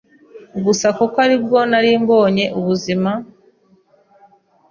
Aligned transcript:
gusa 0.65 0.87
kuko 0.97 1.15
ari 1.25 1.37
bwo 1.43 1.59
nari 1.71 1.89
mbonye 2.03 2.45
ubuzima 2.59 3.11